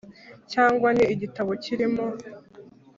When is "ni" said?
0.97-1.03